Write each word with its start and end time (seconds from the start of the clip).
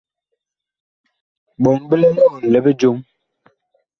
Bɔɔn 1.61 1.81
bi 1.89 1.95
lɛ 2.01 2.09
liɔl 2.15 2.35
li 2.51 2.59
bijoŋ. 2.65 2.97